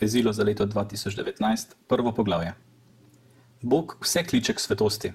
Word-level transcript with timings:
vezilo 0.00 0.32
za 0.32 0.44
leto 0.44 0.66
2019, 0.66 1.74
prvo 1.88 2.12
poglavje. 2.12 2.54
Bog 3.62 3.96
vse 4.00 4.24
kliče 4.24 4.54
k 4.54 4.60
svetosti. 4.60 5.12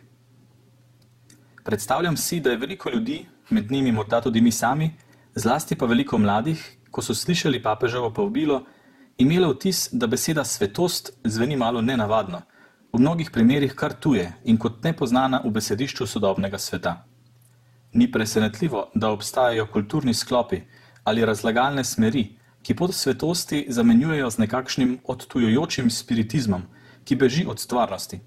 Predstavljam 1.64 2.18
si, 2.18 2.40
da 2.40 2.50
je 2.50 2.58
veliko 2.58 2.90
ljudi, 2.90 3.26
med 3.50 3.72
njimi 3.72 3.92
morda 3.92 4.22
tudi 4.22 4.42
mi 4.42 4.52
sami, 4.52 4.92
zlasti 5.36 5.76
pa 5.76 5.86
veliko 5.86 6.18
mladih, 6.18 6.78
ko 6.92 7.02
so 7.02 7.14
slišali 7.14 7.64
papeževo 7.64 8.14
povabilo, 8.14 8.64
imelo 9.18 9.52
vtis, 9.52 9.90
da 9.92 10.08
beseda 10.08 10.44
svetost 10.44 11.12
zveni 11.24 11.56
malo 11.56 11.82
nenavadno, 11.82 12.42
v 12.94 13.00
mnogih 13.00 13.32
primerjih 13.32 13.76
kar 13.76 13.94
tuje 13.94 14.32
in 14.46 14.58
kot 14.58 14.84
nepoznana 14.84 15.42
v 15.46 15.52
besedišču 15.52 16.08
sodobnega 16.08 16.58
sveta. 16.58 17.04
Ni 17.94 18.12
presenetljivo, 18.12 18.92
da 18.96 19.12
obstajajo 19.12 19.68
kulturni 19.68 20.14
sklopi 20.14 20.62
ali 21.04 21.26
razlagalne 21.26 21.84
smeri, 21.84 22.37
ki 22.68 22.76
pod 22.76 22.94
svetosti 22.94 23.66
zamenjujejo 23.70 24.30
z 24.30 24.38
nekakšnim 24.38 24.98
odtujojočim 25.08 25.88
spiritizmom, 25.90 26.66
ki 27.08 27.16
beži 27.16 27.46
od 27.48 27.60
stvarnosti. 27.64 28.20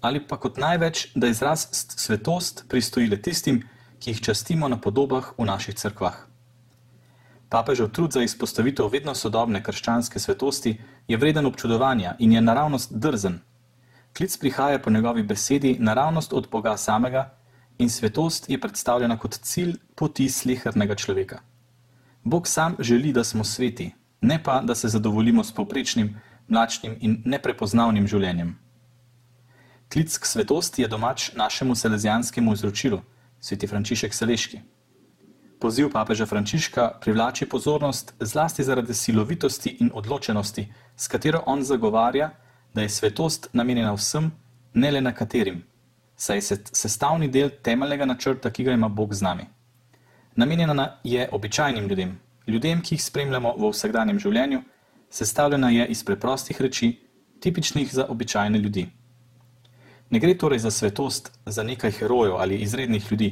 Ali 0.00 0.20
pa 0.20 0.36
kot 0.36 0.58
največ, 0.60 1.06
da 1.14 1.30
izraz 1.32 1.64
svetost 1.72 2.66
pristoji 2.68 3.08
le 3.08 3.16
tistim, 3.16 3.62
ki 4.00 4.10
jih 4.10 4.20
častimo 4.20 4.68
na 4.68 4.76
podobah 4.76 5.30
v 5.38 5.46
naših 5.48 5.78
crkvah. 5.80 6.18
Papežev 7.48 7.88
trud 7.88 8.12
za 8.12 8.20
izpostavitev 8.22 8.92
vedno 8.92 9.14
sodobne 9.14 9.62
krščanske 9.64 10.20
svetosti 10.20 10.74
je 11.08 11.16
vreden 11.16 11.48
občudovanja 11.48 12.16
in 12.18 12.36
je 12.36 12.44
naravnost 12.44 12.92
drzen. 12.92 13.40
Klic 14.12 14.36
prihaja 14.36 14.78
po 14.78 14.90
njegovi 14.90 15.22
besedi 15.22 15.76
naravnost 15.80 16.36
od 16.36 16.50
Boga 16.52 16.76
samega 16.76 17.30
in 17.78 17.88
svetost 17.90 18.50
je 18.50 18.60
predstavljena 18.60 19.18
kot 19.18 19.40
cilj 19.40 19.76
poti 19.96 20.28
slehrnega 20.28 20.94
človeka. 20.94 21.40
Bog 22.24 22.48
sam 22.48 22.76
želi, 22.78 23.12
da 23.12 23.24
smo 23.24 23.44
sveti, 23.44 23.94
ne 24.20 24.42
pa, 24.42 24.60
da 24.60 24.74
se 24.74 24.88
zadovoljimo 24.88 25.44
s 25.44 25.52
povprečnim, 25.52 26.20
mlačnim 26.48 26.96
in 27.00 27.22
neprepoznavnim 27.24 28.06
življenjem. 28.08 28.54
Klic 29.92 30.16
k 30.18 30.26
svetosti 30.26 30.82
je 30.82 30.88
domač 30.88 31.32
našemu 31.36 31.74
selezijanskemu 31.74 32.52
izročilu, 32.52 33.00
sveti 33.40 33.66
Frančišek 33.66 34.14
Seleški. 34.14 34.60
Poziv 35.60 35.90
papeža 35.92 36.26
Frančiška 36.26 36.88
privlači 37.00 37.46
pozornost 37.46 38.14
zlasti 38.20 38.64
zaradi 38.64 38.94
silovitosti 38.94 39.76
in 39.80 39.90
odločenosti, 39.94 40.66
s 40.96 41.08
katero 41.08 41.42
on 41.46 41.62
zagovarja, 41.62 42.30
da 42.74 42.82
je 42.82 42.88
svetost 42.88 43.48
namenjena 43.52 43.92
vsem, 43.92 44.32
ne 44.74 44.90
le 44.90 45.00
nekaterim, 45.00 45.62
saj 46.16 46.36
je 46.36 46.58
sestavni 46.72 47.28
del 47.28 47.50
temeljnega 47.62 48.04
načrta, 48.04 48.50
ki 48.50 48.64
ga 48.64 48.72
ima 48.72 48.88
Bog 48.88 49.14
z 49.14 49.22
nami. 49.22 49.46
Namenjena 50.36 50.98
je 51.04 51.28
običajnim 51.32 51.88
ljudem, 51.88 52.20
ljudem, 52.46 52.80
ki 52.82 52.94
jih 52.94 53.02
spremljamo 53.02 53.54
v 53.58 53.70
vsakdanjem 53.70 54.18
življenju, 54.18 54.62
sestavljena 55.10 55.70
je 55.70 55.86
iz 55.94 56.02
preprostih 56.04 56.60
reči, 56.60 56.88
tipičnih 57.40 57.92
za 57.94 58.06
običajne 58.10 58.58
ljudi. 58.58 58.88
Ne 60.10 60.18
gre 60.18 60.34
torej 60.38 60.58
za 60.58 60.70
svetost, 60.70 61.30
za 61.46 61.62
nekaj 61.62 61.90
herojev 62.00 62.34
ali 62.36 62.58
izrednih 62.66 63.06
ljudi, 63.12 63.30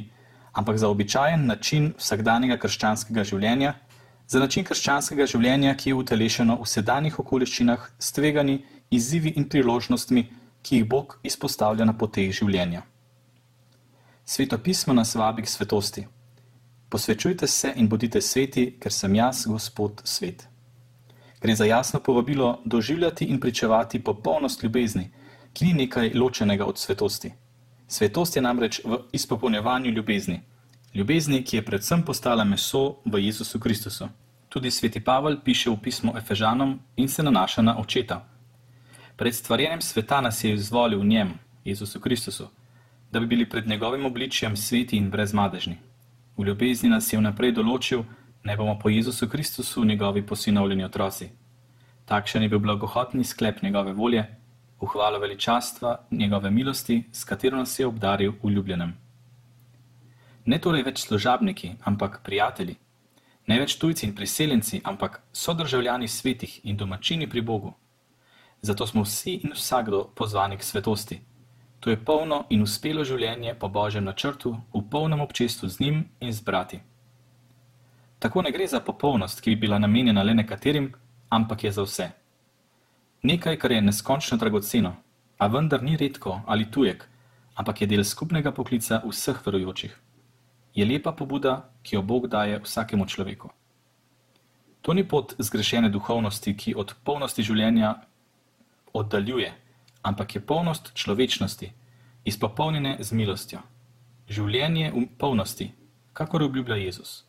ampak 0.53 0.77
za 0.77 0.89
običajen 0.89 1.45
način 1.45 1.91
vsakdanjega 1.97 2.57
krščanskega 2.57 3.23
življenja, 3.23 3.73
za 4.27 4.39
način 4.39 4.63
krščanskega 4.63 5.27
življenja, 5.27 5.75
ki 5.75 5.89
je 5.89 5.99
utelešeno 5.99 6.55
v 6.61 6.69
sedanjih 6.69 7.19
okoliščinah 7.19 7.89
s 7.99 8.15
tvegani, 8.15 8.61
izzivi 8.91 9.35
in 9.35 9.49
priložnostmi, 9.49 10.27
ki 10.63 10.79
jih 10.79 10.89
Bog 10.89 11.19
izpostavlja 11.23 11.85
na 11.85 11.97
poteh 11.97 12.31
življenja. 12.31 12.85
Sveto 14.25 14.57
pismo 14.57 14.93
nas 14.93 15.15
vabi 15.19 15.43
k 15.43 15.51
svetosti. 15.51 16.07
Posvečujte 16.93 17.47
se 17.47 17.73
in 17.75 17.87
bodite 17.89 18.21
sveti, 18.21 18.77
ker 18.79 18.93
sem 18.93 19.15
jaz, 19.15 19.47
Gospod, 19.49 20.01
svet. 20.05 20.43
Gre 21.41 21.55
za 21.55 21.65
jasno 21.65 21.99
povabilo 21.99 22.61
doživljati 22.65 23.25
in 23.25 23.39
pričevati 23.39 24.03
popolnost 24.03 24.63
ljubezni, 24.63 25.09
ki 25.53 25.65
ni 25.65 25.73
nekaj 25.73 26.11
ločenega 26.13 26.65
od 26.65 26.77
svetosti. 26.77 27.31
Svetost 27.87 28.35
je 28.35 28.41
namreč 28.41 28.79
v 28.85 28.99
izpopolnjevanju 29.11 29.91
ljubezni. 29.91 30.41
Ljubezni, 30.93 31.43
ki 31.43 31.55
je 31.55 31.65
predvsem 31.65 32.03
postala 32.05 32.43
meso 32.43 32.99
v 33.05 33.23
Jezusu 33.25 33.59
Kristusu. 33.59 34.07
Tudi 34.49 34.71
sveti 34.71 34.99
Pavel 34.99 35.39
piše 35.43 35.69
v 35.69 35.79
pismo 35.81 36.13
Efežanom 36.17 36.79
in 36.95 37.09
se 37.09 37.23
nanaša 37.23 37.61
na 37.61 37.77
očeta. 37.79 38.19
Pred 39.17 39.35
stvarjenjem 39.35 39.81
sveta 39.81 40.21
nas 40.21 40.43
je 40.43 40.53
izvolil 40.53 40.99
v 40.99 41.05
njem, 41.05 41.33
Jezusu 41.65 41.99
Kristusu, 41.99 42.47
da 43.11 43.19
bi 43.19 43.25
bili 43.25 43.49
pred 43.49 43.67
njegovim 43.67 44.05
obličjem 44.05 44.55
sveti 44.57 44.97
in 44.97 45.09
brezmadežni. 45.09 45.92
V 46.37 46.45
ljubezni 46.45 46.89
nas 46.89 47.11
je 47.13 47.19
vnaprej 47.19 47.51
določil, 47.53 48.03
ne 48.43 48.55
bomo 48.57 48.77
po 48.79 48.89
Jezusu 48.89 49.27
Kristusu 49.29 49.85
njegovi 49.85 50.25
posinovljeni 50.25 50.83
otroci. 50.83 51.29
Takšen 52.05 52.43
je 52.43 52.49
bil 52.49 52.59
blagohotni 52.59 53.23
sklep 53.23 53.61
njegove 53.61 53.93
volje, 53.93 54.25
v 54.81 54.87
hvalo 54.87 55.19
veličastva 55.19 56.07
njegove 56.11 56.51
milosti, 56.51 57.03
s 57.11 57.23
katero 57.23 57.57
nas 57.57 57.79
je 57.79 57.87
obdaril 57.87 58.33
v 58.43 58.49
ljubljenem. 58.49 58.97
Ne 60.45 60.59
torej 60.59 60.83
več 60.83 61.05
služabniki, 61.05 61.75
ampak 61.87 62.19
prijatelji, 62.23 62.75
ne 63.47 63.59
več 63.59 63.77
tujci 63.79 64.05
in 64.07 64.15
priseljenci, 64.15 64.81
ampak 64.83 65.21
sodržavljani 65.31 66.07
svetih 66.07 66.59
in 66.63 66.77
domačini 66.77 67.29
pri 67.29 67.41
Bogu. 67.41 67.73
Zato 68.61 68.87
smo 68.87 69.03
vsi 69.03 69.39
in 69.43 69.53
vsakdo 69.53 70.03
pozvani 70.15 70.57
k 70.57 70.63
svetosti. 70.63 71.21
To 71.83 71.89
je 71.89 71.99
polno 71.99 72.45
in 72.49 72.61
uspelo 72.63 73.03
življenje 73.03 73.57
po 73.59 73.67
božjem 73.67 74.05
načrtu, 74.07 74.53
v 74.71 74.81
polnem 74.87 75.19
občestvu 75.19 75.67
z 75.67 75.79
njim 75.83 75.97
in 76.23 76.31
z 76.31 76.39
brati. 76.39 76.77
Tako 78.23 78.41
ne 78.41 78.51
gre 78.55 78.67
za 78.71 78.79
popolnost, 78.79 79.41
ki 79.43 79.51
bi 79.51 79.65
bila 79.65 79.79
namenjena 79.83 80.23
le 80.23 80.33
nekaterim, 80.33 80.93
ampak 81.29 81.63
je 81.63 81.71
za 81.75 81.83
vse. 81.83 82.05
Nekaj, 83.27 83.57
kar 83.59 83.71
je 83.75 83.81
neskončno 83.81 84.37
dragoceno, 84.39 84.93
a 85.37 85.47
vendar 85.47 85.83
ni 85.83 85.97
redko 85.99 86.39
ali 86.47 86.69
tujek, 86.71 87.03
ampak 87.59 87.81
je 87.81 87.87
del 87.87 88.03
skupnega 88.07 88.55
poklica 88.55 89.01
vseh 89.03 89.43
verujočih. 89.45 89.97
Je 90.75 90.87
lepa 90.87 91.11
pobuda, 91.11 91.67
ki 91.83 91.95
jo 91.95 92.01
Bog 92.01 92.29
daje 92.31 92.61
vsakemu 92.63 93.05
človeku. 93.05 93.51
To 94.81 94.93
ni 94.93 95.03
pot 95.03 95.35
zgrešene 95.35 95.89
duhovnosti, 95.89 96.55
ki 96.55 96.75
od 96.79 96.95
polnosti 97.03 97.43
življenja 97.43 97.95
oddaljuje 98.93 99.51
ampak 100.03 100.35
je 100.35 100.41
polnost 100.41 100.91
človečnosti, 100.93 101.71
izpopolnjene 102.25 102.97
z 102.99 103.11
milostjo. 103.11 103.59
Življenje 104.29 104.91
v 104.91 105.07
polnosti, 105.17 105.71
kakor 106.13 106.43
obljublja 106.43 106.75
Jezus. 106.75 107.23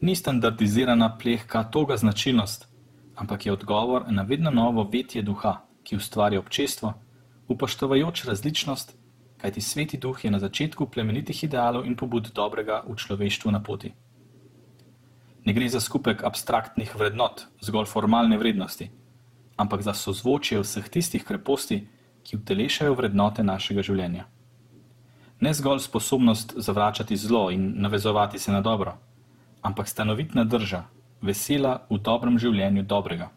Ni 0.00 0.14
standardizirana 0.16 1.10
plehka 1.18 1.64
toga 1.64 1.96
značilnost, 1.96 2.66
ampak 3.14 3.46
je 3.46 3.52
odgovor 3.52 4.06
na 4.08 4.22
vedno 4.22 4.50
novo 4.50 4.86
vetje 4.92 5.22
duha, 5.22 5.60
ki 5.84 5.96
ustvarja 5.96 6.40
občestvo, 6.40 6.94
upoštevajoč 7.48 8.24
različnost, 8.24 8.94
kajti 9.40 9.60
sveti 9.60 9.98
duh 9.98 10.24
je 10.24 10.30
na 10.30 10.38
začetku 10.38 10.86
plemenitih 10.86 11.44
idealov 11.44 11.86
in 11.86 11.96
pobud 11.96 12.30
dobrega 12.34 12.82
v 12.86 12.96
človeštvu 12.96 13.50
na 13.50 13.60
poti. 13.60 13.92
Ne 15.44 15.52
gre 15.56 15.68
za 15.68 15.80
skupek 15.80 16.24
abstraktnih 16.24 16.92
vrednot, 16.96 17.46
zgolj 17.64 17.88
formalne 17.88 18.36
vrednosti, 18.38 18.90
ampak 19.60 19.84
za 19.84 19.92
sozvočje 19.92 20.62
vseh 20.64 20.88
tistih 20.88 21.24
kreposti, 21.24 21.84
ki 22.24 22.40
utelešajo 22.40 22.94
vrednote 22.96 23.44
našega 23.44 23.84
življenja. 23.84 24.24
Ne 25.40 25.52
zgolj 25.56 25.82
sposobnost 25.84 26.54
zavračati 26.56 27.16
zlo 27.16 27.48
in 27.52 27.74
navezovati 27.80 28.38
se 28.38 28.52
na 28.52 28.60
dobro, 28.60 28.96
ampak 29.62 29.88
stanovitna 29.88 30.44
drža, 30.44 30.84
vesela 31.20 31.86
v 31.90 32.00
dobrem 32.00 32.38
življenju 32.40 32.84
dobrega. 32.88 33.30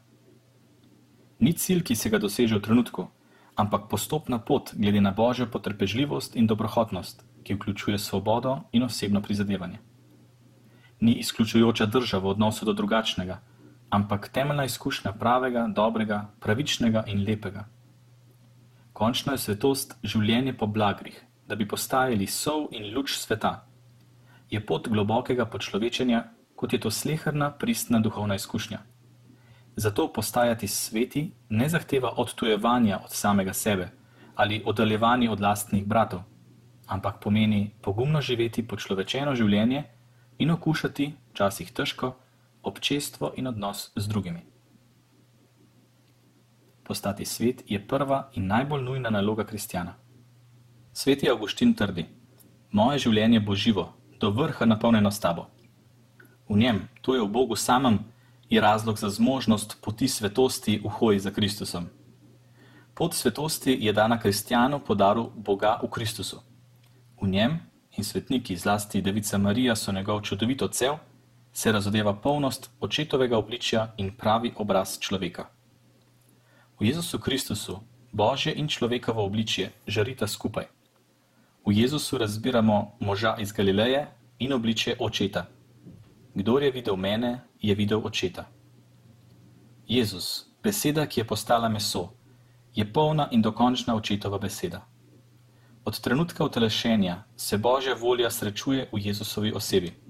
Ni 1.43 1.53
cilj, 1.53 1.83
ki 1.83 1.95
se 1.95 2.09
ga 2.11 2.19
doseže 2.23 2.59
v 2.59 2.63
trenutku, 2.63 3.07
ampak 3.59 3.89
postopna 3.91 4.39
pot 4.39 4.71
glede 4.75 5.01
na 5.03 5.11
božjo 5.11 5.47
potrpežljivost 5.51 6.35
in 6.39 6.47
dobrohotnost, 6.47 7.23
ki 7.43 7.55
vključuje 7.55 7.99
svobodo 7.99 8.61
in 8.71 8.83
osebno 8.83 9.21
prizadevanje. 9.21 9.79
Ni 11.03 11.19
izključujoča 11.19 11.85
drža 11.85 12.17
v 12.23 12.31
odnosu 12.31 12.65
do 12.65 12.73
drugačnega, 12.73 13.41
ampak 13.93 14.27
temeljna 14.33 14.65
izkušnja 14.65 15.11
pravega, 15.19 15.67
dobrega, 15.69 16.25
pravičnega 16.39 17.03
in 17.07 17.21
lepega. 17.27 17.67
Končno 18.93 19.35
je 19.35 19.41
svetost 19.43 19.93
življenje 20.03 20.55
po 20.57 20.65
blagrih, 20.67 21.19
da 21.47 21.55
bi 21.55 21.67
postajali 21.67 22.27
sol 22.27 22.65
in 22.71 22.89
luč 22.95 23.13
sveta. 23.21 23.51
Je 24.49 24.61
pot 24.65 24.89
globokega 24.89 25.45
počlovečenja, 25.45 26.23
kot 26.55 26.73
je 26.73 26.79
to 26.79 26.89
slehrna, 26.91 27.51
pristna 27.51 27.99
duhovna 27.99 28.35
izkušnja. 28.35 28.79
Zato 29.75 30.07
postajati 30.13 30.67
sveti 30.67 31.23
ne 31.49 31.69
zahteva 31.69 32.13
odtujevanja 32.17 32.99
od 33.03 33.11
samega 33.11 33.53
sebe 33.53 33.91
ali 34.35 34.63
oddaljevanja 34.65 35.31
od 35.31 35.41
lastnih 35.41 35.85
bratov, 35.85 36.23
ampak 36.87 37.19
pomeni 37.21 37.75
pogumno 37.81 38.21
živeti 38.21 38.67
počlovečeno 38.67 39.35
življenje 39.35 39.83
in 40.41 40.51
okušati, 40.51 41.11
včasih 41.33 41.71
težko, 41.71 42.15
občestvo 42.63 43.33
in 43.35 43.47
odnos 43.47 43.91
z 43.95 44.07
drugimi. 44.07 44.41
Postati 46.83 47.25
svet 47.25 47.63
je 47.67 47.87
prva 47.87 48.29
in 48.33 48.47
najbolj 48.47 48.83
nujna 48.83 49.09
naloga 49.09 49.43
kristjana. 49.43 49.93
Sveti 50.93 51.29
Augustin 51.29 51.73
trdi: 51.73 52.05
Moje 52.71 52.99
življenje 52.99 53.39
bo 53.39 53.55
živo, 53.55 53.93
do 54.19 54.29
vrha 54.29 54.65
napolnjeno 54.65 55.11
s 55.11 55.19
tabo. 55.19 55.47
V 56.49 56.57
njem, 56.57 56.87
to 57.01 57.15
je 57.15 57.21
v 57.21 57.27
Bogu 57.27 57.55
samem, 57.55 57.99
je 58.49 58.61
razlog 58.61 58.97
za 58.97 59.09
zmožnost 59.09 59.77
poti 59.81 60.07
svetosti 60.07 60.81
v 60.83 60.89
hoji 60.89 61.19
za 61.19 61.31
Kristusom. 61.31 61.87
Pot 62.93 63.13
svetosti 63.13 63.77
je 63.81 63.93
dana 63.93 64.19
kristjanu 64.19 64.79
po 64.79 64.95
daru 64.95 65.31
Boga 65.35 65.79
v 65.83 65.89
Kristusu. 65.89 66.41
V 67.21 67.27
njem 67.27 67.59
in 67.97 68.03
svetniki, 68.03 68.57
zlasti 68.57 69.01
Devica 69.01 69.37
Marija, 69.37 69.75
so 69.75 69.91
njegov 69.91 70.21
čudovit 70.21 70.61
odsev, 70.61 70.97
se 71.53 71.71
razodeva 71.71 72.13
polnost 72.13 72.71
očetovega 72.79 73.37
obličja 73.37 73.93
in 73.97 74.11
pravi 74.17 74.53
obraz 74.55 74.99
človeka. 74.99 75.49
V 76.79 76.85
Jezusu 76.85 77.19
Kristusu 77.19 77.79
Božje 78.11 78.53
in 78.53 78.67
človekovo 78.67 79.25
obličje 79.25 79.71
žarita 79.87 80.27
skupaj. 80.27 80.65
V 81.65 81.71
Jezusu 81.71 82.17
razbiramo 82.17 82.97
moža 82.99 83.35
iz 83.39 83.51
Galileje 83.51 84.07
in 84.39 84.53
obličje 84.53 84.95
očeta. 84.99 85.45
Kdor 86.33 86.63
je 86.63 86.71
videl 86.71 86.95
mene, 86.95 87.41
je 87.61 87.75
videl 87.75 88.01
očeta. 88.03 88.45
Jezus, 89.87 90.45
beseda, 90.63 91.05
ki 91.05 91.19
je 91.19 91.27
postala 91.27 91.69
meso, 91.69 92.09
je 92.75 92.93
polna 92.93 93.27
in 93.31 93.41
dokončna 93.41 93.95
očetova 93.95 94.37
beseda. 94.37 94.85
Od 95.85 95.99
trenutka 95.99 96.45
utelešenja 96.45 97.23
se 97.37 97.57
Božja 97.57 97.95
volja 97.95 98.29
srečuje 98.29 98.89
v 98.93 99.05
Jezusovi 99.05 99.53
osebi. 99.53 100.02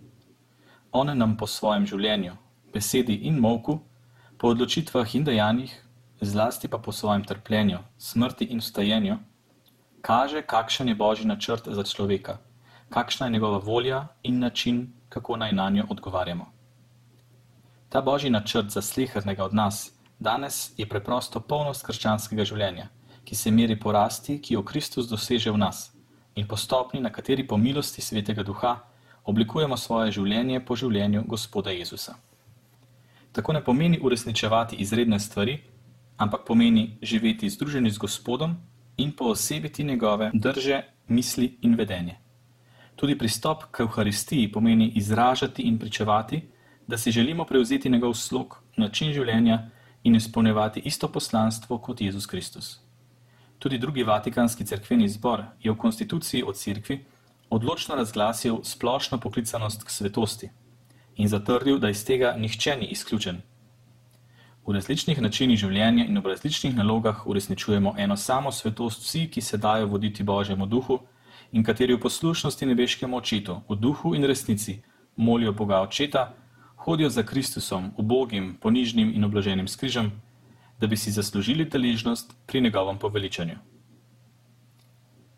On 0.95 1.09
nam 1.17 1.37
po 1.37 1.47
svojem 1.49 1.87
življenju, 1.89 2.35
besedi 2.73 3.15
in 3.25 3.39
molku, 3.41 3.79
po 4.37 4.51
odločitvah 4.53 5.15
in 5.17 5.23
dejanjih, 5.25 5.71
zlasti 6.21 6.69
pa 6.69 6.77
po 6.77 6.91
svojem 6.93 7.23
trpljenju, 7.25 7.79
smrti 7.97 8.45
in 8.53 8.61
vstajenju, 8.61 9.17
kaže, 10.05 10.43
kakšen 10.45 10.91
je 10.91 10.95
Božji 10.95 11.25
načrt 11.25 11.65
za 11.65 11.83
človeka, 11.83 12.37
kakšna 12.93 13.25
je 13.25 13.33
njegova 13.33 13.57
volja 13.57 14.03
in 14.23 14.37
način, 14.39 14.93
kako 15.09 15.37
naj 15.37 15.51
na 15.57 15.69
njo 15.69 15.87
odgovarjamo. 15.89 16.45
Ta 17.89 18.01
Božji 18.01 18.29
načrt 18.29 18.69
za 18.69 18.81
slehernega 18.81 19.45
od 19.45 19.53
nas 19.53 19.91
danes 20.19 20.77
je 20.77 20.85
preprosto 20.89 21.39
polnost 21.39 21.85
krščanskega 21.85 22.45
življenja, 22.45 22.89
ki 23.25 23.35
se 23.35 23.51
meri 23.51 23.79
po 23.79 23.91
rasti, 23.91 24.37
ki 24.41 24.53
jo 24.53 24.63
Kristus 24.63 25.09
doseže 25.09 25.51
v 25.51 25.57
nas 25.57 25.89
in 26.35 26.47
po 26.47 26.57
stopni, 26.57 27.01
na 27.01 27.09
kateri 27.09 27.47
po 27.47 27.57
milosti 27.57 28.01
svetega 28.01 28.43
duha 28.43 28.92
oblikujemo 29.23 29.77
svoje 29.77 30.11
življenje 30.11 30.65
po 30.65 30.75
življenju 30.75 31.23
Gospoda 31.27 31.71
Jezusa. 31.71 32.15
Tako 33.31 33.53
ne 33.53 33.63
pomeni 33.63 33.99
uresničevati 34.01 34.75
izredne 34.75 35.19
stvari, 35.19 35.57
ampak 36.17 36.45
pomeni 36.47 36.97
živeti 37.01 37.49
združeni 37.49 37.91
z 37.91 37.97
Gospodom 37.97 38.57
in 38.97 39.11
poosebiti 39.11 39.83
njegove 39.83 40.31
drže, 40.33 40.81
misli 41.07 41.57
in 41.61 41.75
vedenje. 41.75 42.17
Tudi 42.95 43.17
pristop 43.17 43.63
k 43.71 43.79
Euharistiji 43.79 44.51
pomeni 44.51 44.91
izražati 44.95 45.61
in 45.61 45.79
pričevati, 45.79 46.41
da 46.87 46.97
si 46.97 47.11
želimo 47.11 47.45
prevzeti 47.45 47.89
njegov 47.89 48.13
slog, 48.13 48.59
način 48.77 49.13
življenja 49.13 49.69
in 50.03 50.15
izpolnjevati 50.15 50.81
isto 50.85 51.07
poslanstvo 51.07 51.77
kot 51.77 52.01
Jezus 52.01 52.25
Kristus. 52.25 52.79
Tudi 53.59 53.77
drugi 53.77 54.03
vatikanski 54.03 54.65
cerkveni 54.65 55.09
zbor 55.09 55.43
je 55.63 55.71
v 55.71 55.77
konstituciji 55.77 56.43
o 56.43 56.53
cerkvi 56.53 57.05
odločno 57.53 57.95
razglasil 57.95 58.59
splošno 58.63 59.19
poklicanost 59.19 59.83
k 59.83 59.89
svetosti 59.89 60.49
in 61.15 61.27
zatrdil, 61.27 61.79
da 61.79 61.89
iz 61.89 62.05
tega 62.05 62.35
nihče 62.37 62.77
ni 62.77 62.85
izključen. 62.85 63.41
V 64.65 64.73
različnih 64.73 65.21
načinih 65.21 65.59
življenja 65.59 66.05
in 66.07 66.17
v 66.17 66.31
različnih 66.31 66.75
nalogah 66.75 67.25
uresničujemo 67.27 67.95
eno 67.97 68.15
samo 68.17 68.51
svetost 68.51 69.03
vsi, 69.03 69.27
ki 69.27 69.41
se 69.41 69.57
dajo 69.57 69.87
voditi 69.87 70.23
Božjemu 70.23 70.65
duhu 70.65 70.99
in 71.51 71.63
kateri 71.63 71.93
v 71.93 71.99
poslušnosti 71.99 72.65
nebeškemu 72.65 73.17
očetu, 73.17 73.59
v 73.69 73.75
duhu 73.75 74.15
in 74.15 74.23
resnici 74.23 74.81
molijo 75.15 75.53
Boga 75.53 75.81
očeta, 75.81 76.33
hodijo 76.85 77.09
za 77.09 77.23
Kristusom, 77.23 77.91
ubogim, 77.97 78.55
ponižnim 78.61 79.11
in 79.15 79.23
obloženim 79.23 79.67
skrižem, 79.67 80.11
da 80.79 80.87
bi 80.87 80.97
si 80.97 81.11
zaslužili 81.11 81.65
deležnost 81.65 82.33
pri 82.47 82.61
njegovem 82.61 82.97
poveličanju. 82.97 83.72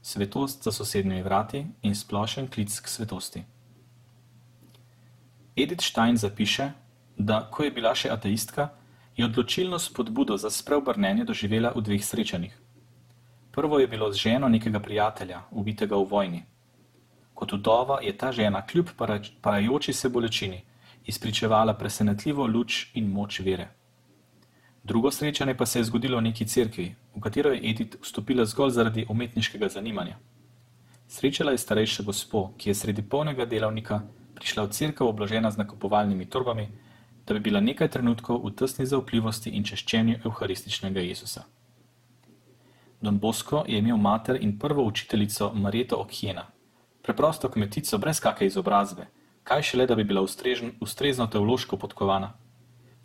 Svetost 0.06 0.64
za 0.64 0.72
sosednjimi 0.72 1.24
vrati 1.24 1.66
in 1.82 1.96
splošen 1.96 2.48
klic 2.48 2.80
k 2.80 2.88
svetosti. 2.88 3.44
Edith 5.56 5.84
Stein 5.84 6.18
zapiše, 6.18 6.72
da 7.18 7.40
ko 7.52 7.64
je 7.64 7.72
bila 7.72 7.96
še 7.96 8.12
ateistka, 8.14 8.68
je 9.18 9.26
odločilno 9.26 9.80
spodbudo 9.80 10.38
za 10.38 10.52
spreobrnenje 10.54 11.26
doživela 11.26 11.72
v 11.76 11.82
dveh 11.82 12.06
srečanjih. 12.06 12.54
Prvo 13.52 13.80
je 13.80 13.88
bilo 13.88 14.12
z 14.14 14.22
ženo 14.28 14.50
nekega 14.50 14.80
prijatelja, 14.80 15.42
ubitega 15.52 15.98
v 15.98 16.08
vojni. 16.12 16.44
Kot 17.34 17.58
vdova 17.58 17.98
je 18.06 18.14
ta 18.18 18.32
žena, 18.32 18.62
kljub 18.62 18.94
parajoči 19.42 19.94
se 19.94 20.10
bolečini, 20.10 20.62
izpričevala 21.06 21.74
presenetljivo 21.74 22.46
luč 22.46 22.92
in 22.94 23.10
moč 23.10 23.40
vere. 23.40 23.72
Drugo 24.86 25.12
srečanje 25.12 25.58
pa 25.58 25.66
se 25.66 25.80
je 25.80 25.84
zgodilo 25.90 26.18
v 26.18 26.30
neki 26.30 26.46
cerkvi, 26.46 26.96
v 27.16 27.22
katero 27.22 27.52
je 27.52 27.62
Edith 27.70 27.98
vstopila 28.02 28.46
zgolj 28.46 28.72
zaradi 28.72 29.06
umetniškega 29.10 29.70
zanimanja. 29.70 30.18
Srečala 31.08 31.52
je 31.52 31.58
starejša 31.58 32.04
gospo, 32.04 32.52
ki 32.58 32.70
je 32.70 32.76
sredi 32.76 33.02
polnega 33.02 33.46
delavnika 33.46 34.02
prišla 34.36 34.64
v 34.64 34.70
cerkev 34.70 35.08
obložena 35.08 35.52
z 35.52 35.58
nakupovalnimi 35.58 36.30
torbami 36.30 36.70
da 37.28 37.34
bi 37.34 37.40
bila 37.40 37.60
nekaj 37.60 37.88
trenutkov 37.88 38.46
v 38.46 38.54
tesni 38.56 38.86
zaupljivosti 38.86 39.50
in 39.50 39.64
češčenju 39.64 40.20
evharističnega 40.26 41.02
Jezusa. 41.02 41.44
Don 43.02 43.20
Bosco 43.20 43.64
je 43.68 43.78
imel 43.78 43.98
mater 43.98 44.38
in 44.42 44.60
prvo 44.60 44.84
učiteljico 44.84 45.52
Marieto 45.54 45.96
Okjena, 45.96 46.46
preprosto 47.02 47.50
kmetico 47.50 47.98
brez 47.98 48.20
kakšne 48.20 48.48
izobrazbe, 48.48 49.08
kaj 49.44 49.62
šele, 49.62 49.86
da 49.86 49.96
bi 49.96 50.04
bila 50.04 50.22
ustrežen, 50.22 50.72
ustrezno 50.82 51.28
teološko 51.28 51.78
podkovana. 51.78 52.34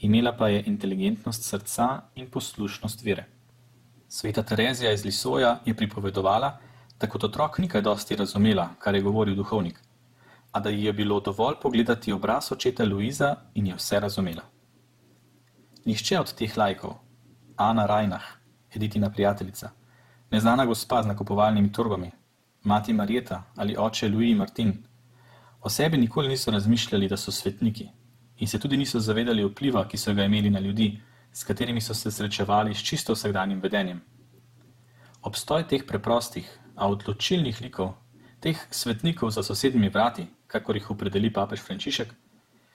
Imela 0.00 0.32
pa 0.37 0.49
je 0.49 0.62
inteligentnost 0.67 1.44
srca 1.44 2.00
in 2.14 2.31
poslušnost 2.31 3.05
vere. 3.05 3.26
Sveta 4.08 4.43
Terezija 4.43 4.93
iz 4.93 5.05
Lisoja 5.05 5.61
je 5.67 5.76
pripovedovala, 5.76 6.58
da 7.00 7.06
kot 7.06 7.25
otrok 7.25 7.58
ni 7.58 7.69
kaj 7.69 7.82
dosti 7.82 8.17
razumela, 8.17 8.69
kar 8.79 8.94
je 8.94 9.02
govoril 9.02 9.37
duhovnik 9.37 9.81
a 10.52 10.61
da 10.61 10.70
ji 10.70 10.85
je 10.85 10.93
bilo 10.93 11.20
dovolj 11.20 11.55
pogledati 11.62 12.12
obraz 12.12 12.52
očeta 12.52 12.85
Luiza 12.85 13.37
in 13.55 13.67
je 13.67 13.75
vse 13.75 14.00
razumela. 14.00 14.43
Nihče 15.85 16.20
od 16.20 16.35
teh 16.35 16.56
lajkov, 16.58 16.94
Ana 17.56 17.87
Rajnah, 17.87 18.23
Editina 18.75 19.11
prijateljica, 19.11 19.70
neznana 20.31 20.67
gospa 20.67 21.03
z 21.03 21.06
nakupovalnimi 21.06 21.73
torbami, 21.73 22.11
mati 22.62 22.93
Marjeta 22.93 23.43
ali 23.56 23.76
oče 23.79 24.08
Louis 24.08 24.37
Martin, 24.37 24.73
o 25.61 25.69
sebi 25.69 25.96
nikoli 25.96 26.29
niso 26.29 26.50
razmišljali, 26.50 27.08
da 27.08 27.17
so 27.17 27.32
svetniki 27.32 27.88
in 28.41 28.49
se 28.49 28.59
tudi 28.59 28.77
niso 28.77 29.01
zavedali 29.01 29.45
vpliva, 29.45 29.85
ki 29.89 29.97
so 29.97 30.15
ga 30.15 30.25
imeli 30.25 30.51
na 30.51 30.61
ljudi, 30.61 31.01
s 31.33 31.45
katerimi 31.45 31.81
so 31.81 31.95
se 31.95 32.11
srečevali 32.11 32.75
s 32.75 32.82
čisto 32.82 33.13
vsakdanjim 33.13 33.61
vedenjem. 33.61 34.01
Obstoj 35.23 35.67
teh 35.69 35.85
preprostih, 35.87 36.49
a 36.77 36.89
odločilnih 36.89 37.61
likov, 37.61 37.93
teh 38.41 38.56
svetnikov 38.70 39.31
za 39.31 39.43
sosednjimi 39.43 39.89
vrati, 39.89 40.27
kakor 40.47 40.77
jih 40.77 40.91
opredeli 40.91 41.32
papež 41.32 41.61
Frančišek, 41.61 42.15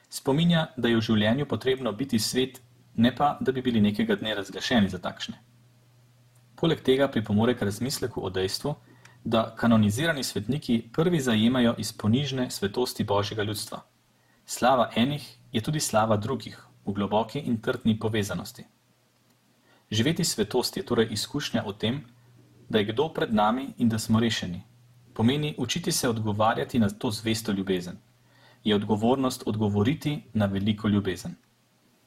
spominja, 0.09 0.67
da 0.77 0.87
je 0.87 0.99
v 0.99 1.01
življenju 1.01 1.47
potrebno 1.49 1.91
biti 1.91 2.19
svet, 2.19 2.61
ne 2.95 3.11
pa, 3.15 3.37
da 3.41 3.51
bi 3.51 3.61
bili 3.61 3.81
nekega 3.81 4.15
dne 4.15 4.35
razglašeni 4.35 4.89
za 4.89 5.01
takšne. 5.01 5.41
Poleg 6.55 6.81
tega 6.85 7.09
pripomore 7.11 7.57
k 7.57 7.65
razmisleku 7.65 8.21
o 8.21 8.29
dejstvu, 8.29 8.75
da 9.25 9.55
kanonizirani 9.57 10.23
svetniki 10.23 10.89
prvi 10.93 11.19
zajemajo 11.19 11.73
iz 11.81 11.91
ponižne 11.91 12.51
svetosti 12.51 13.03
božjega 13.03 13.43
ljudstva. 13.43 13.81
Slava 14.45 14.91
enih 14.95 15.25
je 15.55 15.61
tudi 15.63 15.79
slava 15.79 16.17
drugih 16.17 16.57
v 16.85 16.91
globoki 16.91 17.39
in 17.39 17.61
trdni 17.61 17.95
povezanosti. 17.99 18.65
Živeti 19.91 20.23
svetost 20.23 20.77
je 20.77 20.83
torej 20.83 21.07
izkušnja 21.11 21.63
o 21.65 21.73
tem, 21.73 22.01
da 22.69 22.79
je 22.79 22.91
kdo 22.91 23.07
pred 23.13 23.33
nami 23.33 23.69
in 23.77 23.89
da 23.89 23.99
smo 23.99 24.19
rešeni, 24.19 24.61
pomeni 25.13 25.55
učiti 25.57 25.91
se 25.91 26.09
odgovarjati 26.09 26.79
na 26.79 26.89
to 26.89 27.11
zvesto 27.11 27.51
ljubezen. 27.51 27.97
Je 28.63 28.75
odgovornost 28.75 29.43
odgovoriti 29.45 30.23
na 30.33 30.45
veliko 30.45 30.87
ljubezen. 30.87 31.35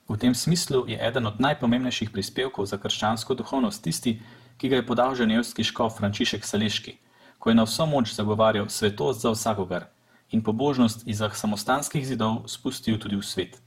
V 0.09 0.17
tem 0.17 0.35
smislu 0.35 0.85
je 0.89 0.99
eden 1.09 1.27
od 1.27 1.41
najpomembnejših 1.41 2.11
prispevkov 2.11 2.67
za 2.67 2.77
krščansko 2.79 3.35
duhovnost 3.35 3.83
tisti, 3.83 4.21
ki 4.59 4.69
ga 4.69 4.77
je 4.77 4.87
podal 4.87 5.15
ženevski 5.15 5.65
škof 5.65 5.97
Frančišek 5.99 6.45
Saleški, 6.45 6.99
ko 7.39 7.51
je 7.51 7.55
na 7.55 7.65
vso 7.65 7.87
moč 7.87 8.13
zagovarjal 8.15 8.69
svetost 8.69 9.23
za 9.23 9.31
vsakogar 9.31 9.89
in 10.31 10.43
pobožnost 10.43 11.07
izah 11.07 11.37
samostanskih 11.37 12.07
zidov 12.07 12.49
spustil 12.49 12.99
tudi 12.99 13.17
v 13.17 13.23
svet. 13.23 13.63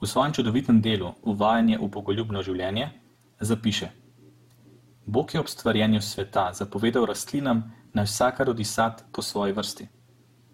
V 0.00 0.06
svojem 0.06 0.32
čudovitem 0.32 0.80
delu 0.80 1.14
Uvajanje 1.22 1.78
v 1.78 1.88
bogoljubno 1.88 2.42
življenje 2.42 2.90
zapiše: 3.40 3.90
Bog 5.06 5.34
je 5.34 5.40
ob 5.40 5.48
stvarjenju 5.48 6.00
sveta 6.00 6.52
zapovedal 6.52 7.06
rastlinam, 7.06 7.72
naj 7.94 8.04
vsaka 8.04 8.44
rodi 8.44 8.64
sad 8.64 9.04
po 9.12 9.22
svoji 9.22 9.52
vrsti. 9.52 9.88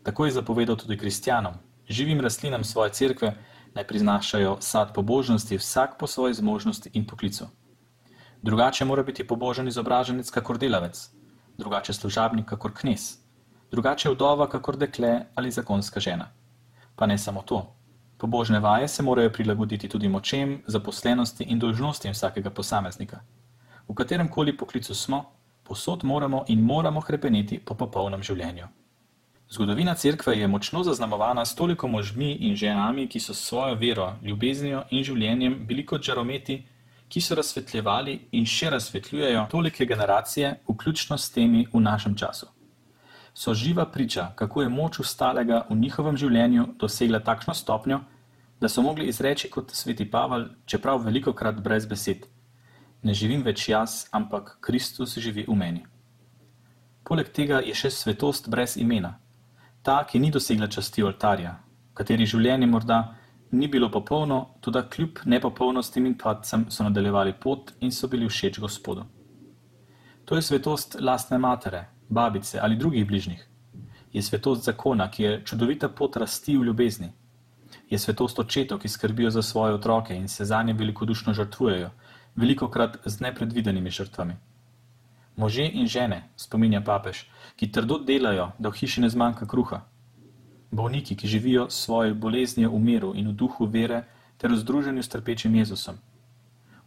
Tako 0.02 0.26
je 0.26 0.32
zapovedal 0.32 0.76
tudi 0.76 0.98
kristjanom, 0.98 1.54
živim 1.88 2.20
rastlinam 2.20 2.64
svoje 2.64 2.92
cerkve, 2.92 3.36
naj 3.74 3.86
priznašajo 3.86 4.56
sad 4.60 4.94
pobožnosti 4.94 5.56
vsak 5.56 5.98
po 5.98 6.06
svoji 6.06 6.34
zmožnosti 6.34 6.90
in 6.92 7.06
poklicu. 7.06 7.46
Drugače 8.42 8.84
mora 8.84 9.02
biti 9.02 9.26
pobožen 9.26 9.68
izobraženec 9.68 10.30
kakor 10.30 10.58
delavec, 10.58 11.10
drugače 11.58 11.92
služabnik 11.92 12.46
kakor 12.46 12.74
knes, 12.74 13.21
drugače 13.72 14.10
vdova 14.10 14.48
kakor 14.48 14.76
dekle 14.76 15.20
ali 15.34 15.50
zakonska 15.50 16.00
žena. 16.00 16.28
Pa 16.96 17.06
ne 17.06 17.18
samo 17.18 17.42
to. 17.42 17.74
Pobožne 18.18 18.60
vaje 18.60 18.88
se 18.88 19.02
morajo 19.02 19.30
prilagoditi 19.32 19.88
tudi 19.88 20.08
močem, 20.08 20.62
zaposlenosti 20.66 21.44
in 21.44 21.58
dolžnostim 21.58 22.12
vsakega 22.12 22.50
posameznika. 22.50 23.20
V 23.88 23.94
katerem 23.94 24.28
koli 24.28 24.56
poklicu 24.56 24.94
smo, 24.94 25.24
posod 25.62 26.04
moramo 26.04 26.44
in 26.48 26.60
moramo 26.60 27.00
krepeniti 27.00 27.58
po 27.58 27.74
popolnem 27.74 28.22
življenju. 28.22 28.68
Zgodovina 29.50 29.94
cerkve 29.94 30.38
je 30.38 30.48
močno 30.48 30.84
zaznamovana 30.84 31.44
s 31.44 31.54
toliko 31.54 31.88
možmi 31.88 32.32
in 32.32 32.56
ženami, 32.56 33.08
ki 33.08 33.20
so 33.20 33.34
s 33.34 33.48
svojo 33.48 33.74
vero, 33.74 34.12
ljubeznijo 34.22 34.84
in 34.90 35.04
življenjem 35.04 35.58
bili 35.66 35.84
kot 35.86 36.02
žarometi, 36.02 36.62
ki 37.08 37.20
so 37.20 37.34
razsvetljevali 37.34 38.20
in 38.32 38.46
še 38.46 38.70
razsvetljujejo 38.70 39.46
tolike 39.50 39.84
generacije, 39.86 40.58
vključno 40.68 41.18
s 41.18 41.30
temi 41.30 41.66
v 41.72 41.80
našem 41.80 42.16
času. 42.16 42.46
So 43.34 43.54
živa 43.54 43.86
priča, 43.86 44.32
kako 44.36 44.62
je 44.62 44.68
moč 44.68 44.98
ustalega 45.00 45.64
v 45.70 45.76
njihovem 45.76 46.16
življenju 46.16 46.66
dosegla 46.78 47.20
takšno 47.20 47.54
stopnjo, 47.54 48.00
da 48.60 48.68
so 48.68 48.82
mogli 48.82 49.08
izreči 49.08 49.50
kot 49.50 49.72
sveti 49.74 50.10
Pavel, 50.10 50.44
čeprav 50.66 51.00
veliko 51.04 51.32
krat 51.32 51.60
brez 51.60 51.86
besed: 51.86 52.26
Ne 53.02 53.14
živim 53.14 53.42
več 53.42 53.68
jaz, 53.68 54.06
ampak 54.12 54.58
Kristus 54.60 55.18
živi 55.18 55.44
v 55.48 55.56
meni. 55.56 55.82
Poleg 57.04 57.32
tega 57.32 57.58
je 57.60 57.74
še 57.74 57.90
svetost 57.90 58.48
brez 58.48 58.76
imena, 58.76 59.18
ta, 59.82 60.04
ki 60.04 60.18
ni 60.18 60.30
dosegla 60.30 60.68
časti 60.68 61.02
oltarja, 61.02 61.56
kateri 61.94 62.26
življenje 62.26 62.66
morda 62.66 63.00
ni 63.52 63.68
bilo 63.68 63.90
popolno, 63.90 64.54
tudi 64.60 64.82
kljub 64.90 65.24
nepopolnostim 65.24 66.06
in 66.06 66.14
padcem 66.18 66.68
so 66.70 66.84
nadaljevali 66.84 67.32
pot 67.32 67.72
in 67.80 67.90
so 67.92 68.08
bili 68.08 68.28
všeč 68.28 68.60
Gospodu. 68.60 69.04
To 70.24 70.36
je 70.36 70.42
svetost 70.42 70.96
lastne 71.00 71.38
matere, 71.38 71.88
babice 72.12 72.60
ali 72.60 72.76
drugih 72.76 73.06
bližnjih. 73.06 73.48
Je 74.12 74.22
svetost 74.22 74.64
zakona, 74.64 75.10
ki 75.10 75.22
je 75.22 75.42
čudovita 75.44 75.88
pot 75.88 76.16
rasti 76.16 76.56
v 76.56 76.64
ljubezni. 76.68 77.12
Je 77.90 77.98
svetost 77.98 78.38
očetov, 78.38 78.78
ki 78.78 78.88
skrbijo 78.88 79.30
za 79.30 79.42
svoje 79.42 79.74
otroke 79.74 80.14
in 80.14 80.28
se 80.28 80.44
za 80.44 80.62
nje 80.62 80.72
velikodušno 80.72 81.32
žrtvujejo, 81.34 81.90
veliko 82.36 82.68
krat 82.68 82.98
z 83.04 83.20
nepredvidenimi 83.20 83.90
žrtvami. 83.90 84.36
Može 85.36 85.64
in 85.64 85.86
žene, 85.86 86.28
spominja 86.36 86.80
papež, 86.84 87.24
ki 87.56 87.72
trdo 87.72 87.98
delajo, 87.98 88.50
da 88.58 88.68
v 88.68 88.76
hiši 88.80 89.00
ne 89.00 89.08
zmanjka 89.08 89.48
kruha. 89.48 89.80
Bolniki, 90.70 91.16
ki 91.16 91.28
živijo 91.28 91.70
svoje 91.70 92.14
bolezni 92.14 92.66
v 92.66 92.78
miru 92.78 93.12
in 93.16 93.28
v 93.28 93.32
duhu 93.32 93.66
vere 93.66 94.04
ter 94.38 94.52
v 94.52 94.56
združenju 94.56 95.02
s 95.02 95.08
trpečim 95.08 95.54
Jezusom. 95.54 95.96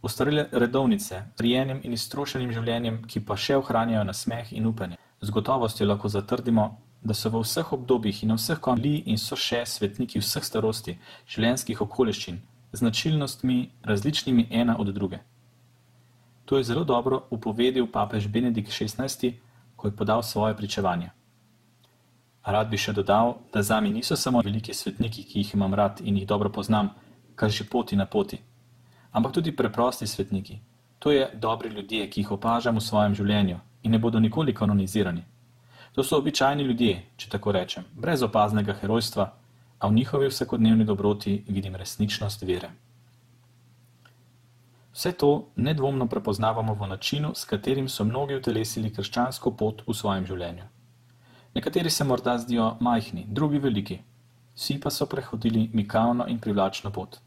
Ostarele 0.02 0.48
redovnice, 0.52 1.22
prijenim 1.36 1.80
in 1.82 1.92
iztrošenim 1.92 2.52
življenjem, 2.52 3.02
ki 3.06 3.20
pa 3.26 3.36
še 3.36 3.56
ohranjajo 3.56 4.04
nasmeh 4.04 4.52
in 4.52 4.66
upanje. 4.66 4.98
Z 5.20 5.30
gotovostjo 5.30 5.86
lahko 5.86 6.08
zatrdimo, 6.08 6.76
da 7.02 7.14
so 7.14 7.30
v 7.30 7.40
vseh 7.40 7.72
obdobjih 7.72 8.22
in 8.22 8.28
na 8.28 8.36
vseh 8.36 8.58
konjih 8.60 9.06
in 9.06 9.18
so 9.18 9.36
še 9.36 9.62
svetniki 9.66 10.20
vseh 10.20 10.44
starosti, 10.44 10.98
življenjskih 11.30 11.80
okoliščin, 11.80 12.40
značilnostmi 12.72 13.58
različnimi 13.82 14.48
ena 14.50 14.76
od 14.78 14.92
druge. 14.94 15.20
To 16.44 16.58
je 16.58 16.64
zelo 16.64 16.84
dobro 16.84 17.22
upovedil 17.30 17.86
papež 17.86 18.28
Benedikt 18.28 18.70
XVI, 18.70 19.32
ko 19.76 19.88
je 19.88 19.96
podal 19.96 20.22
svoje 20.22 20.56
pričevanje. 20.56 21.10
Rad 22.46 22.70
bi 22.70 22.78
še 22.78 22.92
dodal, 22.92 23.38
da 23.52 23.62
za 23.62 23.80
me 23.80 23.90
niso 23.90 24.16
samo 24.16 24.42
veliki 24.44 24.74
svetniki, 24.74 25.24
ki 25.24 25.42
jih 25.42 25.54
imam 25.54 25.74
rad 25.74 26.00
in 26.04 26.16
jih 26.16 26.26
dobro 26.26 26.50
poznam, 26.50 26.92
kar 27.34 27.50
že 27.50 27.64
poti 27.64 27.96
na 27.96 28.06
poti, 28.06 28.38
ampak 29.12 29.32
tudi 29.32 29.56
preprosti 29.56 30.06
svetniki. 30.06 30.60
To 30.98 31.10
je 31.10 31.26
dobri 31.34 31.68
ljudje, 31.68 32.06
ki 32.10 32.20
jih 32.20 32.30
opažam 32.30 32.78
v 32.78 32.84
svojem 32.84 33.14
življenju 33.14 33.58
in 33.86 33.94
ne 33.94 33.98
bodo 34.02 34.20
nikoli 34.20 34.54
kanonizirani. 34.54 35.22
To 35.94 36.02
so 36.04 36.18
običajni 36.18 36.64
ljudje, 36.66 36.96
če 37.16 37.30
tako 37.32 37.54
rečem, 37.54 37.86
brez 37.94 38.22
opaznega 38.26 38.74
herojstva, 38.80 39.30
a 39.78 39.88
v 39.88 39.94
njihovi 39.94 40.28
vsakodnevni 40.28 40.84
dobroti 40.84 41.44
vidim 41.48 41.76
resničnost 41.76 42.42
vere. 42.42 42.70
Vse 44.92 45.12
to 45.12 45.30
nedvomno 45.56 46.06
prepoznavamo 46.08 46.74
v 46.74 46.88
načinu, 46.88 47.34
s 47.34 47.44
katerim 47.44 47.88
so 47.88 48.04
mnogi 48.04 48.34
utelesili 48.34 48.92
krščansko 48.92 49.52
pot 49.52 49.82
v 49.86 49.94
svojem 49.94 50.26
življenju. 50.26 50.64
Nekateri 51.54 51.90
se 51.90 52.04
morda 52.04 52.38
zdijo 52.38 52.70
majhni, 52.80 53.26
drugi 53.28 53.58
veliki, 53.58 53.98
vsi 54.56 54.78
pa 54.80 54.90
so 54.90 55.06
prehodili 55.06 55.68
mikavno 55.72 56.26
in 56.28 56.40
privlačno 56.40 56.90
pot. 56.90 57.18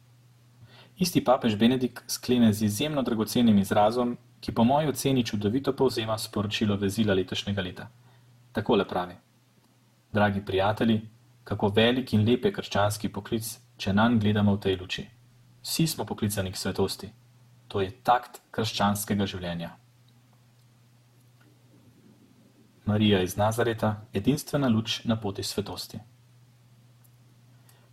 Isti 0.97 1.21
papež 1.23 1.55
Benedikt 1.55 2.03
sklene 2.11 2.53
z 2.53 2.65
izjemno 2.65 3.01
dragocenim 3.01 3.57
izrazom, 3.61 4.17
ki 4.39 4.51
po 4.51 4.63
moji 4.63 4.88
oceni 4.88 5.25
čudovito 5.25 5.75
povzema 5.75 6.17
sporočilo 6.17 6.75
vezila 6.75 7.13
letošnjega 7.13 7.62
leta. 7.62 7.88
Takole 8.51 8.88
pravi: 8.88 9.15
Dragi 10.13 10.46
prijatelji, 10.46 11.01
kako 11.43 11.67
velik 11.67 12.13
in 12.13 12.25
lep 12.29 12.46
je 12.46 12.53
krščanski 12.53 13.10
poklic, 13.10 13.60
če 13.77 13.93
nanj 13.93 14.19
gledamo 14.19 14.55
v 14.55 14.60
tej 14.60 14.75
luči. 14.75 15.08
Vsi 15.62 15.88
smo 15.88 16.05
poklicani 16.05 16.51
k 16.51 16.58
svetosti 16.58 17.10
to 17.69 17.81
je 17.86 17.91
takt 18.03 18.41
krščanskega 18.51 19.27
življenja. 19.29 19.75
Marija 22.89 23.22
iz 23.22 23.36
Nazareta, 23.38 23.91
edinstvena 24.17 24.69
luč 24.74 25.03
na 25.05 25.19
poti 25.22 25.46
svetosti. 25.46 26.00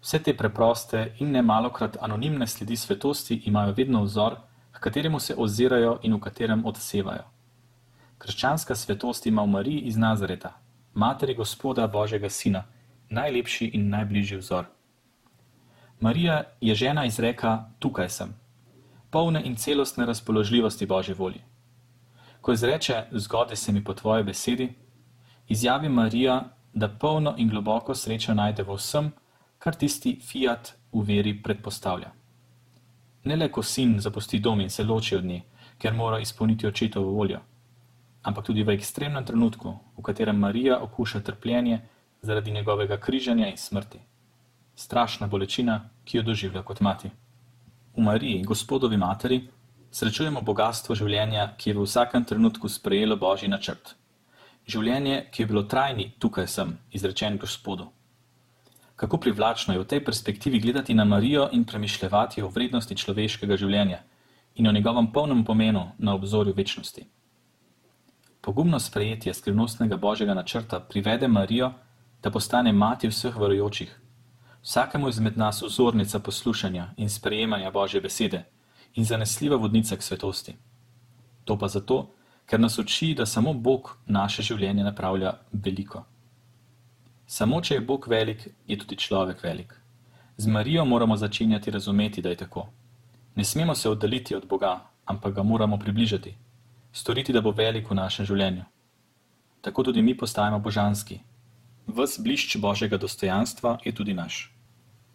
Vse 0.01 0.21
te 0.25 0.33
preproste 0.37 1.03
in 1.21 1.35
ne 1.37 1.43
malokrat 1.45 1.99
anonimne 2.01 2.47
sledi 2.49 2.79
svetosti 2.81 3.43
imajo 3.51 3.75
vedno 3.77 4.03
vzor, 4.07 4.39
k 4.77 4.81
kateremu 4.81 5.21
se 5.21 5.35
ozirajo 5.37 5.99
in 6.03 6.15
v 6.15 6.21
katerem 6.21 6.67
odsevajo. 6.67 7.25
Krščanska 8.19 8.75
svetost 8.75 9.27
ima 9.27 9.43
v 9.43 9.47
Mariji 9.47 9.81
iz 9.81 9.97
Nazareta, 9.97 10.53
materi 10.95 11.35
Gospoda 11.35 11.87
Božjega 11.87 12.31
Sina, 12.31 12.65
najlepši 13.09 13.71
in 13.75 13.89
najbližji 13.89 14.39
vzor. 14.39 14.65
Marija 16.01 16.43
je 16.61 16.75
žena 16.75 17.05
izreka: 17.05 17.71
Tukaj 17.79 18.09
sem 18.09 18.35
polne 19.11 19.41
in 19.45 19.57
celostne 19.57 20.07
razpoložljivosti 20.07 20.87
Božje 20.87 21.15
volje. 21.15 21.41
Ko 22.41 22.53
izreče: 22.53 23.05
Zgodi 23.13 23.57
se 23.57 23.73
mi 23.73 23.85
po 23.85 23.95
tvoji 23.95 24.25
besedi, 24.25 24.75
izjavi 25.49 25.89
Marija, 25.89 26.45
da 26.73 26.89
polno 26.89 27.35
in 27.37 27.49
globoko 27.49 27.95
srečo 27.95 28.35
najde 28.35 28.63
v 28.63 28.77
vsem, 28.77 29.13
kar 29.59 29.75
tisti 29.75 30.21
fiat 30.21 30.75
v 30.93 31.05
veri 31.09 31.43
predpostavlja. 31.43 32.11
Ne 33.27 33.37
le, 33.37 33.51
ko 33.51 33.63
sin 33.63 33.99
zapusti 34.01 34.39
dom 34.39 34.61
in 34.61 34.71
se 34.71 34.85
loči 34.85 35.17
od 35.17 35.25
nje, 35.25 35.43
ker 35.79 35.95
mora 35.95 36.21
izpolniti 36.23 36.67
očetovo 36.67 37.11
voljo, 37.13 37.41
ampak 38.23 38.47
tudi 38.47 38.63
v 38.63 38.75
ekstremnem 38.79 39.25
trenutku, 39.25 39.75
v 39.99 40.03
katerem 40.03 40.39
Marija 40.39 40.79
okuša 40.83 41.21
trpljenje 41.21 41.81
zaradi 42.23 42.55
njegovega 42.55 42.97
križanja 42.97 43.51
in 43.51 43.57
smrti. 43.57 43.99
Strašna 44.75 45.27
bolečina, 45.27 45.81
ki 46.05 46.19
jo 46.19 46.23
doživlja 46.23 46.63
kot 46.63 46.81
mati 46.81 47.11
v 47.97 48.01
Mariji, 48.01 48.43
gospodovi 48.45 48.97
materi, 48.97 49.39
srečujemo 49.91 50.43
bogatstvo 50.45 50.95
življenja, 50.95 51.55
ki 51.57 51.71
je 51.71 51.77
v 51.79 51.85
vsakem 51.87 52.25
trenutku 52.29 52.69
sprejelo 52.69 53.17
božji 53.17 53.49
načrt. 53.49 53.95
Življenje, 54.69 55.31
ki 55.33 55.43
je 55.43 55.47
bilo 55.49 55.63
trajni, 55.65 56.11
tukaj 56.21 56.49
sem, 56.51 56.75
izrečen 56.93 57.39
gospodu. 57.41 57.89
Kako 58.97 59.19
privlačno 59.21 59.75
je 59.75 59.81
v 59.81 59.85
tej 59.85 60.05
perspektivi 60.05 60.61
gledati 60.61 60.95
na 60.95 61.05
Marijo 61.05 61.49
in 61.53 61.65
premišljati 61.65 62.43
o 62.43 62.49
vrednosti 62.49 62.97
človeškega 62.97 63.57
življenja 63.57 64.01
in 64.55 64.67
o 64.67 64.73
njegovem 64.73 65.13
polnem 65.13 65.45
pomenu 65.45 65.91
na 65.99 66.15
obzorju 66.15 66.55
večnosti. 66.57 67.05
Pogumno 68.41 68.79
sprejetje 68.81 69.35
skrivnostnega 69.35 69.97
božjega 69.97 70.35
načrta 70.35 70.81
privede 70.81 71.29
Marijo, 71.29 71.73
da 72.23 72.31
postane 72.31 72.73
mati 72.73 73.09
vseh 73.09 73.37
verujočih, 73.37 74.01
vsakemu 74.63 75.09
izmed 75.09 75.39
nas 75.39 75.63
vzornica 75.63 76.19
poslušanja 76.19 76.89
in 76.97 77.11
sprejemanja 77.11 77.71
Božje 77.71 78.01
besede 78.01 78.45
in 78.95 79.05
zanesljiva 79.05 79.57
vodnica 79.57 79.97
k 79.97 80.03
svetosti. 80.03 80.57
To 81.45 81.59
pa 81.59 81.69
zato, 81.69 82.15
ker 82.47 82.61
nas 82.61 82.79
uči, 82.79 83.15
da 83.15 83.27
samo 83.27 83.53
Bog 83.53 83.99
naše 84.07 84.43
življenje 84.43 84.85
napravlja 84.85 85.33
veliko. 85.53 86.05
Samo 87.27 87.61
če 87.61 87.75
je 87.75 87.81
Bog 87.81 88.07
velik, 88.09 88.49
je 88.67 88.79
tudi 88.79 88.97
človek 88.97 89.43
velik. 89.43 89.75
Z 90.37 90.47
Marijo 90.47 90.85
moramo 90.85 91.17
začenjati 91.17 91.71
razumeti, 91.71 92.23
da 92.23 92.29
je 92.29 92.37
tako. 92.37 92.69
Ne 93.35 93.45
smemo 93.45 93.75
se 93.75 93.91
oddaljiti 93.91 94.35
od 94.35 94.47
Boga, 94.47 94.81
ampak 95.05 95.35
ga 95.35 95.43
moramo 95.43 95.79
približati, 95.79 96.37
storiti, 96.93 97.33
da 97.33 97.41
bo 97.41 97.51
velik 97.51 97.91
v 97.91 97.95
našem 97.95 98.27
življenju. 98.27 98.65
Tako 99.61 99.83
tudi 99.83 100.03
mi 100.03 100.17
postajamo 100.17 100.59
božanski. 100.59 101.19
Ves 101.87 102.19
blišč 102.23 102.57
Božjega 102.63 102.97
dostojanstva 102.97 103.79
je 103.85 103.95
tudi 103.95 104.15
naš. 104.15 104.53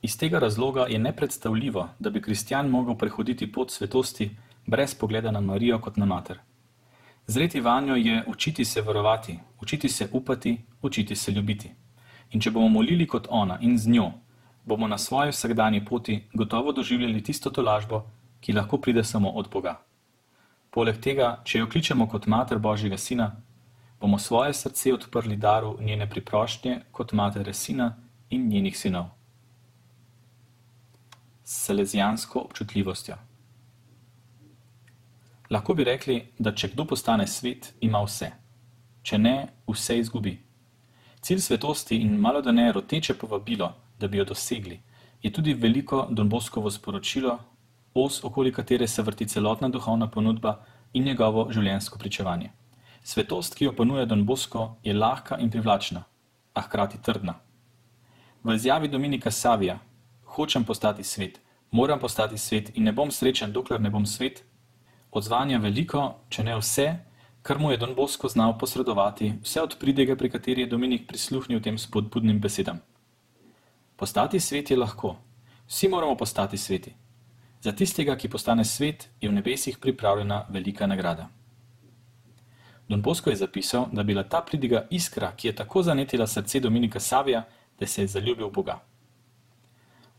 Iz 0.01 0.18
tega 0.18 0.39
razloga 0.39 0.86
je 0.89 1.00
nepredstavljivo, 1.00 1.89
da 2.00 2.10
bi 2.10 2.22
kristjan 2.22 2.70
mogel 2.70 2.96
prehoditi 2.98 3.51
pot 3.51 3.72
svetosti 3.72 4.32
brez 4.68 4.96
pogleda 4.96 5.32
na 5.32 5.39
Marijo 5.39 5.80
kot 5.80 5.98
na 5.98 6.06
mater. 6.06 6.39
Zreti 7.27 7.62
vanjo 7.62 7.96
je 7.96 8.24
učiti 8.27 8.65
se 8.65 8.82
varovati, 8.82 9.39
učiti 9.62 9.89
se 9.89 10.10
upati, 10.12 10.58
učiti 10.82 11.15
se 11.15 11.32
ljubiti. 11.32 11.72
In 12.32 12.42
če 12.42 12.52
bomo 12.52 12.70
molili 12.70 13.08
kot 13.08 13.28
ona 13.30 13.58
in 13.62 13.78
z 13.78 13.92
njo, 13.92 14.12
bomo 14.66 14.88
na 14.88 14.98
svoji 14.98 15.32
vsakdanji 15.32 15.86
poti 15.86 16.24
gotovo 16.34 16.72
doživljali 16.72 17.24
tisto 17.24 17.50
tolažbo, 17.50 18.06
ki 18.42 18.54
lahko 18.54 18.78
pride 18.78 19.04
samo 19.04 19.30
od 19.30 19.50
Boga. 19.52 19.82
Poleg 20.72 21.02
tega, 21.04 21.42
če 21.44 21.60
jo 21.60 21.68
kličemo 21.68 22.08
kot 22.08 22.28
mater 22.28 22.60
Božjega 22.60 22.98
sina, 22.98 23.32
bomo 24.00 24.20
svoje 24.20 24.54
srce 24.54 24.94
odprli 24.94 25.36
daru 25.36 25.78
njene 25.82 26.10
priprošnje 26.10 26.82
kot 26.92 27.12
matere 27.14 27.54
sina 27.54 27.96
in 28.30 28.48
njenih 28.48 28.78
sinov. 28.78 29.10
s 31.52 31.66
selezijansko 31.66 32.40
občutljivostjo. 32.40 33.16
Lahko 35.50 35.74
bi 35.74 35.84
rekli, 35.84 36.16
da 36.40 36.54
če 36.56 36.70
kdo 36.72 36.86
postane 36.88 37.26
svet, 37.28 37.74
ima 37.82 38.00
vse, 38.06 38.30
če 39.04 39.18
ne, 39.18 39.34
vse 39.68 39.98
izgubi. 40.00 40.38
Cilj 41.22 41.40
svetosti 41.40 41.98
in 41.98 42.18
malo 42.18 42.42
da 42.42 42.51
ne 42.51 42.72
roteče 42.72 43.13
povabilo, 43.13 43.74
da 44.00 44.08
bi 44.08 44.18
jo 44.18 44.25
dosegli, 44.25 44.80
je 45.22 45.32
tudi 45.32 45.54
veliko 45.54 46.08
Donboskovo 46.10 46.72
sporočilo, 46.72 47.40
os 47.94 48.24
okoli 48.24 48.54
katere 48.54 48.88
se 48.88 49.01
vrti 49.01 49.28
celotna 49.28 49.70
duhovna 49.70 50.08
ponudba 50.10 50.56
in 50.94 51.04
njegovo 51.04 51.48
življenjsko 51.51 52.00
pričevanje. 52.00 52.50
Svetost, 53.04 53.56
ki 53.56 53.66
jo 53.66 53.75
ponuja 53.75 54.06
Donbosko, 54.06 54.75
je 54.84 54.94
lahka 54.94 55.38
in 55.38 55.50
privlačna, 55.50 56.04
a 56.54 56.62
hkrati 56.62 57.01
trdna. 57.01 57.36
V 58.44 58.56
izjavi 58.56 58.88
Dominika 58.88 59.32
Savija: 59.32 59.80
Hočem 60.25 60.63
postati 60.63 61.04
svet, 61.04 61.40
moram 61.72 62.00
postati 62.00 62.38
svet 62.38 62.72
in 62.78 62.84
ne 62.84 62.92
bom 62.92 63.12
srečen, 63.12 63.54
dokler 63.54 63.82
ne 63.82 63.90
bom 63.90 64.06
svet, 64.06 64.44
odzvanja 65.12 65.60
veliko, 65.60 66.16
če 66.30 66.44
ne 66.44 66.58
vse, 66.58 66.88
kar 67.41 67.60
mu 67.60 67.71
je 67.71 67.77
Don 67.77 67.95
Bosko 67.95 68.27
znal 68.27 68.57
posredovati, 68.57 69.33
vse 69.43 69.62
od 69.62 69.75
pridega, 69.79 70.15
pri 70.15 70.29
kateri 70.29 70.62
je 70.62 70.67
Dominik 70.67 71.07
prisluhnil 71.07 71.62
tem 71.62 71.77
spodbudnim 71.77 72.39
besedam. 72.39 72.79
Postati 73.95 74.39
svet 74.39 74.71
je 74.71 74.77
lahko, 74.77 75.15
vsi 75.67 75.88
moramo 75.88 76.15
postati 76.17 76.57
sveti. 76.57 76.93
Za 77.62 77.71
tistega, 77.71 78.15
ki 78.15 78.29
postane 78.29 78.65
svet, 78.65 79.10
je 79.21 79.29
v 79.29 79.33
nebesih 79.33 79.77
pripravljena 79.77 80.45
velika 80.50 80.88
nagrada. 80.88 81.29
Don 82.89 83.01
Bosko 83.01 83.29
je 83.29 83.36
zapisal, 83.36 83.86
da 83.91 84.03
bila 84.03 84.24
ta 84.24 84.41
pridiga 84.41 84.88
iskra, 84.89 85.31
ki 85.36 85.48
je 85.48 85.55
tako 85.55 85.83
zanetila 85.83 86.27
srce 86.27 86.60
Dominika 86.60 87.00
Savija, 87.00 87.43
da 87.79 87.88
se 87.88 88.01
je 88.01 88.07
zaljubil 88.07 88.48
v 88.48 88.51
Boga. 88.51 88.81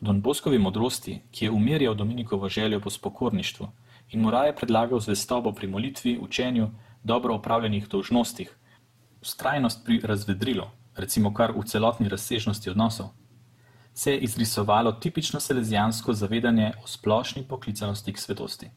Don 0.01 0.21
Boskovi 0.21 0.59
modrosti, 0.59 1.21
ki 1.31 1.45
je 1.45 1.51
umirjal 1.51 1.95
Dominikovo 1.95 2.49
željo 2.49 2.81
po 2.81 2.91
spokorništvu, 2.91 3.69
in 4.11 4.21
mu 4.21 4.31
raje 4.31 4.57
predlagal 4.57 5.01
zvestobo 5.01 5.53
pri 5.53 5.67
molitvi, 5.67 6.19
učenju, 6.19 6.71
dobro 7.05 7.35
opravljenih 7.35 7.89
dolžnostih, 7.89 8.57
ustrajnost 9.23 9.85
pri 9.85 10.01
razvedrilu, 10.05 10.65
recimo 10.97 11.35
kar 11.35 11.53
v 11.57 11.65
celotni 11.67 12.09
razsežnosti 12.09 12.71
odnosov, 12.71 13.11
se 13.95 14.13
je 14.13 14.19
izrisovalo 14.19 14.93
tipično 14.93 15.41
selezijansko 15.41 16.13
zavedanje 16.13 16.73
o 16.85 16.87
splošni 16.87 17.45
poklicanosti 17.49 18.13
k 18.13 18.19
svetosti. 18.19 18.71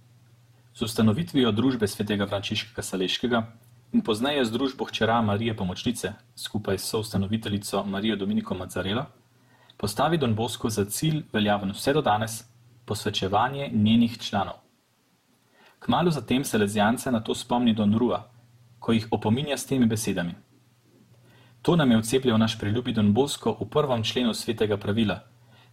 Z 0.76 0.82
ustanovitvijo 0.82 1.52
družbe 1.52 1.88
svetega 1.88 2.28
Frančiška 2.28 2.82
Saleškega 2.82 3.46
in 3.94 4.02
pozneje 4.02 4.46
z 4.46 4.52
družbo 4.52 4.86
hčera 4.86 5.22
Marije 5.22 5.56
Pomočnice 5.58 6.14
skupaj 6.36 6.78
s 6.78 6.90
soustanoviteljico 6.90 7.84
Marijo 7.84 8.16
Dominiko 8.16 8.56
Mazzarela, 8.56 9.06
postavi 9.78 10.18
Don 10.18 10.36
Bosko 10.36 10.70
za 10.70 10.86
cilj 10.86 11.24
veljaven 11.34 11.72
vse 11.72 11.94
do 11.94 12.02
danes 12.02 12.44
posvečevanje 12.86 13.70
njenih 13.74 14.18
članov. 14.20 14.65
Kmalu 15.86 16.12
zatem 16.12 16.44
se 16.44 16.58
lezijance 16.58 17.12
na 17.12 17.20
to 17.20 17.36
spomni 17.36 17.74
Don 17.74 17.98
Rua, 17.98 18.24
ko 18.80 18.92
jih 18.92 19.08
opominja 19.12 19.58
s 19.58 19.68
temi 19.70 19.86
besedami. 19.86 20.34
To 21.62 21.76
nam 21.76 21.92
je 21.92 21.98
vcepljal 21.98 22.38
naš 22.38 22.60
priljubi 22.60 22.94
Don 22.94 23.14
Bosko 23.14 23.54
v 23.60 23.68
prvem 23.70 24.04
členu 24.04 24.34
svetega 24.34 24.78
pravila, 24.78 25.20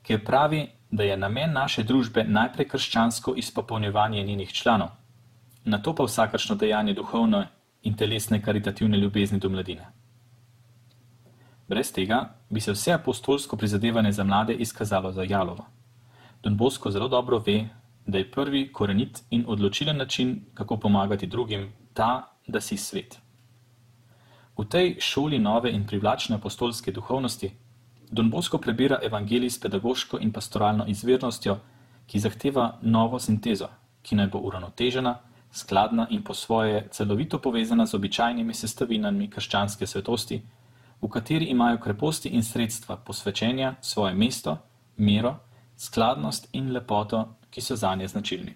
ki 0.02 0.18
pravi, 0.24 0.66
da 0.90 1.02
je 1.02 1.16
namen 1.16 1.52
naše 1.52 1.82
družbe 1.82 2.24
najprej 2.28 2.68
krščansko 2.68 3.34
izpopolnjevanje 3.40 4.22
njenih 4.22 4.52
članov, 4.52 4.88
na 5.64 5.78
to 5.82 5.94
pa 5.94 6.04
vsakršno 6.04 6.56
dejanje 6.60 6.92
duhovne 6.94 7.46
in 7.82 7.96
telesne 7.96 8.42
karitativne 8.42 8.98
ljubezni 8.98 9.38
do 9.38 9.48
mladine. 9.48 9.86
Brez 11.68 11.92
tega 11.92 12.34
bi 12.50 12.60
se 12.60 12.72
vse 12.72 12.92
apostolsko 12.92 13.56
prizadevanje 13.56 14.12
za 14.12 14.24
mlade 14.24 14.54
izkazalo 14.54 15.12
za 15.12 15.22
jalovo. 15.22 15.66
Don 16.42 16.56
Bosko 16.56 16.90
zelo 16.90 17.08
dobro 17.08 17.38
ve, 17.38 17.68
da 18.06 18.18
je 18.18 18.30
prvi 18.30 18.72
korenit 18.72 19.22
in 19.30 19.44
odločilen 19.48 19.96
način, 19.96 20.44
kako 20.54 20.76
pomagati 20.76 21.26
drugim, 21.26 21.72
ta, 21.94 22.36
da 22.46 22.60
si 22.60 22.76
svet. 22.76 23.18
V 24.58 24.64
tej 24.68 24.96
šoli 25.00 25.38
nove 25.38 25.70
in 25.72 25.86
privlačne 25.86 26.36
apostolske 26.36 26.92
duhovnosti 26.92 27.50
Don 28.12 28.30
Bosko 28.30 28.58
prebira 28.58 28.98
evangelij 29.02 29.50
s 29.50 29.60
pedagoško 29.60 30.18
in 30.20 30.32
pastoralno 30.32 30.84
izvirnostjo, 30.86 31.56
ki 32.06 32.18
zahteva 32.20 32.78
novo 32.82 33.18
sintezo, 33.18 33.68
ki 34.02 34.16
naj 34.16 34.26
bo 34.26 34.38
uravnotežena, 34.38 35.14
skladna 35.52 36.06
in 36.10 36.22
po 36.22 36.34
svoje 36.34 36.88
celovito 36.90 37.38
povezana 37.38 37.86
z 37.86 37.94
običajnimi 37.94 38.54
sestavinami 38.54 39.30
krščanske 39.30 39.86
svetosti, 39.86 40.42
v 41.00 41.08
kateri 41.08 41.48
imajo 41.54 41.78
kreposti 41.78 42.28
in 42.28 42.44
sredstva 42.44 42.96
posvečenja 42.96 43.74
svoje 43.80 44.14
mesto, 44.14 44.58
mero, 44.96 45.38
skladnost 45.76 46.48
in 46.52 46.72
lepoto 46.72 47.24
ki 47.50 47.60
so 47.60 47.76
zanje 47.76 48.08
značilni. 48.08 48.54